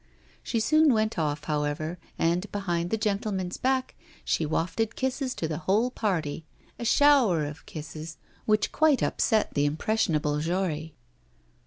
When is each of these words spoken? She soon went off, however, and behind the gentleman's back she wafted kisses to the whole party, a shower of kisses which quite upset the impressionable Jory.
She 0.41 0.59
soon 0.59 0.91
went 0.95 1.19
off, 1.19 1.43
however, 1.43 1.99
and 2.17 2.51
behind 2.51 2.89
the 2.89 2.97
gentleman's 2.97 3.57
back 3.57 3.93
she 4.25 4.47
wafted 4.47 4.95
kisses 4.95 5.35
to 5.35 5.47
the 5.47 5.59
whole 5.59 5.91
party, 5.91 6.43
a 6.79 6.85
shower 6.85 7.45
of 7.45 7.67
kisses 7.67 8.17
which 8.47 8.71
quite 8.71 9.03
upset 9.03 9.53
the 9.53 9.65
impressionable 9.65 10.39
Jory. 10.39 10.95